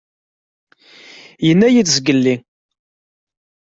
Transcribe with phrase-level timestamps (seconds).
[1.47, 2.35] Yenna-yid zgelli.